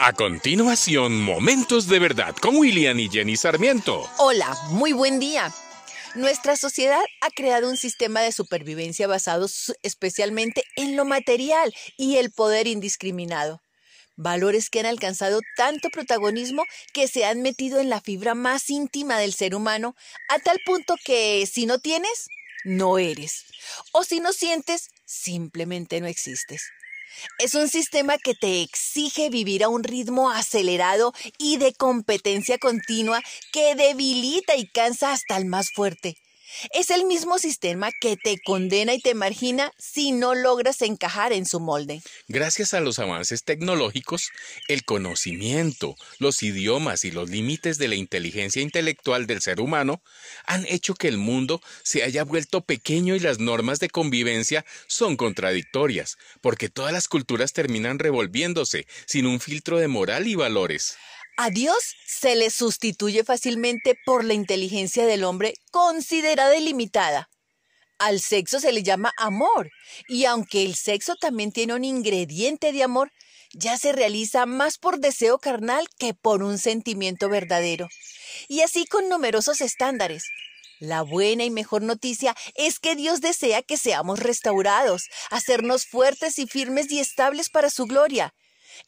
A 0.00 0.12
continuación, 0.12 1.20
Momentos 1.20 1.88
de 1.88 1.98
Verdad 1.98 2.36
con 2.36 2.54
William 2.54 3.00
y 3.00 3.08
Jenny 3.08 3.36
Sarmiento. 3.36 4.08
Hola, 4.18 4.56
muy 4.70 4.92
buen 4.92 5.18
día. 5.18 5.52
Nuestra 6.14 6.54
sociedad 6.54 7.02
ha 7.20 7.30
creado 7.30 7.68
un 7.68 7.76
sistema 7.76 8.20
de 8.20 8.30
supervivencia 8.30 9.08
basado 9.08 9.48
especialmente 9.82 10.62
en 10.76 10.94
lo 10.94 11.04
material 11.04 11.74
y 11.96 12.18
el 12.18 12.30
poder 12.30 12.68
indiscriminado. 12.68 13.60
Valores 14.14 14.70
que 14.70 14.78
han 14.78 14.86
alcanzado 14.86 15.40
tanto 15.56 15.88
protagonismo 15.88 16.62
que 16.92 17.08
se 17.08 17.24
han 17.24 17.42
metido 17.42 17.80
en 17.80 17.90
la 17.90 18.00
fibra 18.00 18.36
más 18.36 18.70
íntima 18.70 19.18
del 19.18 19.34
ser 19.34 19.56
humano, 19.56 19.96
a 20.28 20.38
tal 20.38 20.60
punto 20.64 20.94
que 21.04 21.44
si 21.52 21.66
no 21.66 21.80
tienes, 21.80 22.28
no 22.64 22.98
eres. 22.98 23.46
O 23.90 24.04
si 24.04 24.20
no 24.20 24.32
sientes, 24.32 24.90
simplemente 25.04 26.00
no 26.00 26.06
existes. 26.06 26.62
Es 27.38 27.54
un 27.54 27.68
sistema 27.68 28.18
que 28.18 28.34
te 28.34 28.62
exige 28.62 29.30
vivir 29.30 29.64
a 29.64 29.68
un 29.68 29.84
ritmo 29.84 30.30
acelerado 30.30 31.12
y 31.38 31.56
de 31.56 31.72
competencia 31.72 32.58
continua 32.58 33.22
que 33.52 33.74
debilita 33.74 34.56
y 34.56 34.68
cansa 34.68 35.12
hasta 35.12 35.36
el 35.36 35.46
más 35.46 35.70
fuerte. 35.74 36.16
Es 36.72 36.90
el 36.90 37.04
mismo 37.04 37.38
sistema 37.38 37.90
que 38.00 38.16
te 38.16 38.38
condena 38.44 38.94
y 38.94 39.00
te 39.00 39.14
margina 39.14 39.72
si 39.78 40.12
no 40.12 40.34
logras 40.34 40.82
encajar 40.82 41.32
en 41.32 41.46
su 41.46 41.60
molde. 41.60 42.02
Gracias 42.26 42.74
a 42.74 42.80
los 42.80 42.98
avances 42.98 43.44
tecnológicos, 43.44 44.30
el 44.68 44.84
conocimiento, 44.84 45.96
los 46.18 46.42
idiomas 46.42 47.04
y 47.04 47.10
los 47.10 47.30
límites 47.30 47.78
de 47.78 47.88
la 47.88 47.94
inteligencia 47.94 48.62
intelectual 48.62 49.26
del 49.26 49.40
ser 49.40 49.60
humano 49.60 50.02
han 50.46 50.66
hecho 50.66 50.94
que 50.94 51.08
el 51.08 51.18
mundo 51.18 51.60
se 51.82 52.02
haya 52.02 52.24
vuelto 52.24 52.62
pequeño 52.62 53.14
y 53.14 53.20
las 53.20 53.38
normas 53.38 53.78
de 53.80 53.90
convivencia 53.90 54.64
son 54.86 55.16
contradictorias, 55.16 56.18
porque 56.40 56.68
todas 56.68 56.92
las 56.92 57.08
culturas 57.08 57.52
terminan 57.52 57.98
revolviéndose 57.98 58.86
sin 59.06 59.26
un 59.26 59.40
filtro 59.40 59.78
de 59.78 59.88
moral 59.88 60.26
y 60.26 60.34
valores. 60.34 60.96
A 61.40 61.50
Dios 61.50 61.94
se 62.04 62.34
le 62.34 62.50
sustituye 62.50 63.22
fácilmente 63.22 63.94
por 64.04 64.24
la 64.24 64.34
inteligencia 64.34 65.06
del 65.06 65.22
hombre 65.22 65.54
considerada 65.70 66.56
y 66.56 66.64
limitada. 66.64 67.30
Al 68.00 68.18
sexo 68.18 68.58
se 68.58 68.72
le 68.72 68.82
llama 68.82 69.12
amor, 69.16 69.70
y 70.08 70.24
aunque 70.24 70.64
el 70.64 70.74
sexo 70.74 71.14
también 71.14 71.52
tiene 71.52 71.74
un 71.74 71.84
ingrediente 71.84 72.72
de 72.72 72.82
amor, 72.82 73.12
ya 73.52 73.78
se 73.78 73.92
realiza 73.92 74.46
más 74.46 74.78
por 74.78 74.98
deseo 74.98 75.38
carnal 75.38 75.86
que 75.96 76.12
por 76.12 76.42
un 76.42 76.58
sentimiento 76.58 77.28
verdadero. 77.28 77.86
Y 78.48 78.62
así 78.62 78.84
con 78.86 79.08
numerosos 79.08 79.60
estándares. 79.60 80.24
La 80.80 81.02
buena 81.02 81.44
y 81.44 81.50
mejor 81.50 81.82
noticia 81.82 82.34
es 82.56 82.80
que 82.80 82.96
Dios 82.96 83.20
desea 83.20 83.62
que 83.62 83.76
seamos 83.76 84.18
restaurados, 84.18 85.04
hacernos 85.30 85.86
fuertes 85.86 86.40
y 86.40 86.48
firmes 86.48 86.90
y 86.90 86.98
estables 86.98 87.48
para 87.48 87.70
su 87.70 87.86
gloria, 87.86 88.34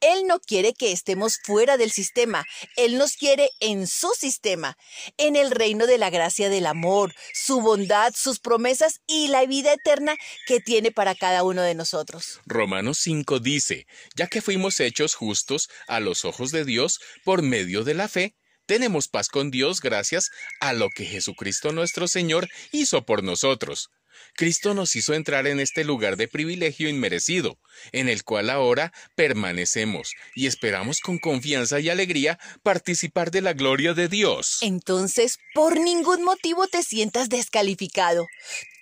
él 0.00 0.26
no 0.26 0.40
quiere 0.40 0.74
que 0.74 0.92
estemos 0.92 1.38
fuera 1.42 1.76
del 1.76 1.90
sistema, 1.90 2.44
Él 2.76 2.98
nos 2.98 3.16
quiere 3.16 3.50
en 3.60 3.86
su 3.86 4.10
sistema, 4.18 4.76
en 5.16 5.36
el 5.36 5.50
reino 5.50 5.86
de 5.86 5.98
la 5.98 6.10
gracia 6.10 6.48
del 6.48 6.66
amor, 6.66 7.14
su 7.32 7.60
bondad, 7.60 8.12
sus 8.16 8.40
promesas 8.40 9.00
y 9.06 9.28
la 9.28 9.46
vida 9.46 9.72
eterna 9.72 10.16
que 10.46 10.60
tiene 10.60 10.90
para 10.90 11.14
cada 11.14 11.44
uno 11.44 11.62
de 11.62 11.74
nosotros. 11.74 12.40
Romanos 12.46 12.98
5 12.98 13.38
dice, 13.40 13.86
ya 14.16 14.26
que 14.26 14.42
fuimos 14.42 14.80
hechos 14.80 15.14
justos 15.14 15.68
a 15.86 16.00
los 16.00 16.24
ojos 16.24 16.50
de 16.50 16.64
Dios 16.64 17.00
por 17.24 17.42
medio 17.42 17.84
de 17.84 17.94
la 17.94 18.08
fe, 18.08 18.34
tenemos 18.66 19.08
paz 19.08 19.28
con 19.28 19.50
Dios 19.50 19.80
gracias 19.80 20.30
a 20.60 20.72
lo 20.72 20.88
que 20.90 21.04
Jesucristo 21.04 21.72
nuestro 21.72 22.08
Señor 22.08 22.48
hizo 22.70 23.04
por 23.04 23.22
nosotros. 23.22 23.90
Cristo 24.34 24.74
nos 24.74 24.96
hizo 24.96 25.14
entrar 25.14 25.46
en 25.46 25.60
este 25.60 25.84
lugar 25.84 26.16
de 26.16 26.28
privilegio 26.28 26.88
inmerecido, 26.88 27.58
en 27.92 28.08
el 28.08 28.24
cual 28.24 28.50
ahora 28.50 28.92
permanecemos 29.14 30.14
y 30.34 30.46
esperamos 30.46 31.00
con 31.00 31.18
confianza 31.18 31.80
y 31.80 31.90
alegría 31.90 32.38
participar 32.62 33.30
de 33.30 33.42
la 33.42 33.52
gloria 33.52 33.94
de 33.94 34.08
Dios. 34.08 34.58
Entonces, 34.62 35.38
por 35.54 35.78
ningún 35.80 36.22
motivo 36.22 36.66
te 36.66 36.82
sientas 36.82 37.28
descalificado. 37.28 38.26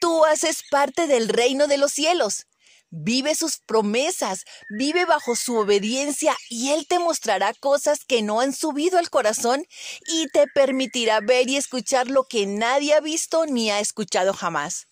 Tú 0.00 0.24
haces 0.24 0.62
parte 0.70 1.06
del 1.06 1.28
reino 1.28 1.66
de 1.66 1.78
los 1.78 1.92
cielos. 1.92 2.46
Vive 2.92 3.36
sus 3.36 3.58
promesas, 3.58 4.44
vive 4.68 5.04
bajo 5.04 5.36
su 5.36 5.54
obediencia 5.54 6.36
y 6.48 6.70
Él 6.70 6.88
te 6.88 6.98
mostrará 6.98 7.54
cosas 7.54 8.04
que 8.04 8.20
no 8.20 8.40
han 8.40 8.52
subido 8.52 8.98
al 8.98 9.10
corazón 9.10 9.64
y 10.08 10.26
te 10.26 10.48
permitirá 10.48 11.20
ver 11.20 11.48
y 11.48 11.56
escuchar 11.56 12.10
lo 12.10 12.24
que 12.24 12.46
nadie 12.46 12.94
ha 12.94 13.00
visto 13.00 13.46
ni 13.46 13.70
ha 13.70 13.78
escuchado 13.78 14.32
jamás. 14.32 14.88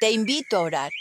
Te 0.00 0.10
invito 0.10 0.56
a 0.56 0.60
orar. 0.60 0.92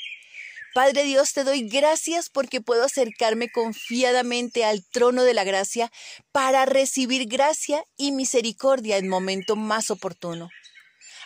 Padre 0.73 1.03
Dios, 1.03 1.33
te 1.33 1.43
doy 1.43 1.67
gracias 1.67 2.29
porque 2.29 2.61
puedo 2.61 2.83
acercarme 2.83 3.49
confiadamente 3.49 4.63
al 4.63 4.85
trono 4.85 5.23
de 5.23 5.33
la 5.33 5.43
gracia 5.43 5.91
para 6.31 6.65
recibir 6.65 7.27
gracia 7.27 7.83
y 7.97 8.11
misericordia 8.11 8.97
en 8.97 9.07
momento 9.07 9.55
más 9.55 9.89
oportuno. 9.89 10.49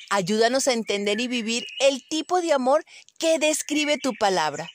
Ayúdanos 0.09 0.67
a 0.67 0.73
entender 0.73 1.19
y 1.19 1.27
vivir 1.27 1.65
el 1.79 2.01
tipo 2.09 2.41
de 2.41 2.53
amor 2.53 2.83
que 3.17 3.39
describe 3.39 3.97
tu 3.97 4.13
palabra. 4.15 4.69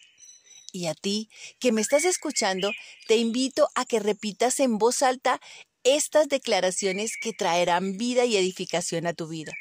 Y 0.72 0.86
a 0.86 0.94
ti, 0.94 1.30
que 1.58 1.72
me 1.72 1.80
estás 1.80 2.04
escuchando, 2.04 2.70
te 3.06 3.16
invito 3.16 3.68
a 3.74 3.84
que 3.84 3.98
repitas 3.98 4.60
en 4.60 4.78
voz 4.78 5.02
alta 5.02 5.40
estas 5.84 6.28
declaraciones 6.28 7.12
que 7.20 7.32
traerán 7.32 7.96
vida 7.96 8.24
y 8.24 8.36
edificación 8.36 9.06
a 9.06 9.14
tu 9.14 9.28
vida. 9.28 9.52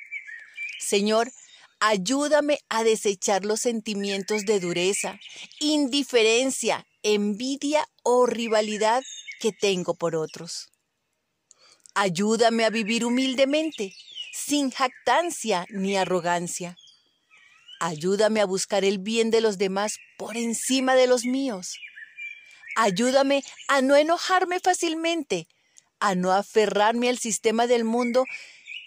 Señor, 0.80 1.32
Ayúdame 1.80 2.60
a 2.70 2.84
desechar 2.84 3.46
los 3.46 3.62
sentimientos 3.62 4.46
de 4.46 4.60
dureza, 4.60 5.20
indiferencia, 5.60 6.88
envidia 7.04 7.88
o 8.04 8.26
rivalidad 8.26 9.04
que 9.40 9.52
tengo 9.52 9.94
por 9.94 10.16
otros. 10.16 10.70
Ayúdame 11.94 12.66
a 12.66 12.70
vivir 12.70 13.06
humildemente, 13.06 13.94
sin 14.34 14.72
jactancia 14.72 15.66
ni 15.70 15.96
arrogancia. 15.96 16.78
Ayúdame 17.80 18.42
a 18.42 18.46
buscar 18.46 18.84
el 18.84 18.98
bien 19.00 19.30
de 19.30 19.42
los 19.42 19.58
demás 19.58 19.98
por 20.18 20.38
encima 20.38 20.96
de 20.96 21.08
los 21.08 21.26
míos. 21.26 21.78
Ayúdame 22.76 23.44
a 23.68 23.82
no 23.82 23.96
enojarme 23.96 24.60
fácilmente, 24.60 25.48
a 26.00 26.16
no 26.16 26.32
aferrarme 26.32 27.10
al 27.10 27.18
sistema 27.18 27.68
del 27.68 27.84
mundo, 27.84 28.26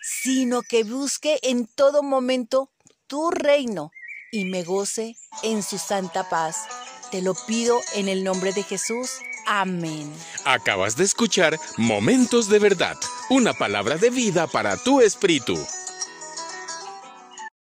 sino 0.02 0.62
que 0.62 0.84
busque 0.84 1.38
en 1.42 1.66
todo 1.66 2.02
momento 2.02 2.70
tu 3.08 3.30
reino 3.30 3.90
y 4.30 4.44
me 4.44 4.62
goce 4.62 5.16
en 5.42 5.62
su 5.62 5.78
santa 5.78 6.28
paz. 6.28 6.66
Te 7.10 7.22
lo 7.22 7.34
pido 7.46 7.80
en 7.94 8.08
el 8.08 8.22
nombre 8.22 8.52
de 8.52 8.62
Jesús. 8.62 9.10
Amén. 9.46 10.12
Acabas 10.44 10.96
de 10.96 11.04
escuchar 11.04 11.58
Momentos 11.78 12.48
de 12.50 12.58
Verdad, 12.58 12.96
una 13.30 13.54
palabra 13.54 13.96
de 13.96 14.10
vida 14.10 14.46
para 14.46 14.76
tu 14.76 15.00
espíritu. 15.00 15.58